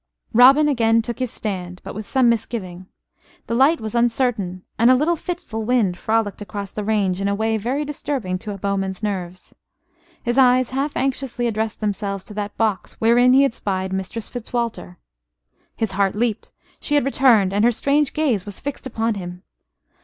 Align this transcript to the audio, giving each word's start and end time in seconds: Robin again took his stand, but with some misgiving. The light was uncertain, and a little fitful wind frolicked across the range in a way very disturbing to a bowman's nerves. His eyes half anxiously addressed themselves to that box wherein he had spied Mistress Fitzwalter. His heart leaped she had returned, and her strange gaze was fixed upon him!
Robin 0.33 0.67
again 0.67 0.99
took 1.03 1.19
his 1.19 1.29
stand, 1.29 1.79
but 1.83 1.93
with 1.93 2.07
some 2.07 2.27
misgiving. 2.27 2.87
The 3.45 3.53
light 3.53 3.79
was 3.79 3.93
uncertain, 3.93 4.63
and 4.79 4.89
a 4.89 4.95
little 4.95 5.15
fitful 5.15 5.63
wind 5.63 5.95
frolicked 5.95 6.41
across 6.41 6.71
the 6.71 6.83
range 6.83 7.21
in 7.21 7.27
a 7.27 7.35
way 7.35 7.55
very 7.57 7.85
disturbing 7.85 8.39
to 8.39 8.51
a 8.51 8.57
bowman's 8.57 9.03
nerves. 9.03 9.53
His 10.23 10.39
eyes 10.39 10.71
half 10.71 10.97
anxiously 10.97 11.45
addressed 11.45 11.81
themselves 11.81 12.23
to 12.23 12.33
that 12.33 12.57
box 12.57 12.93
wherein 12.93 13.33
he 13.33 13.43
had 13.43 13.53
spied 13.53 13.93
Mistress 13.93 14.27
Fitzwalter. 14.27 14.97
His 15.75 15.91
heart 15.91 16.15
leaped 16.15 16.51
she 16.79 16.95
had 16.95 17.05
returned, 17.05 17.53
and 17.53 17.63
her 17.63 17.71
strange 17.71 18.11
gaze 18.13 18.43
was 18.43 18.59
fixed 18.59 18.87
upon 18.87 19.13
him! 19.21 19.43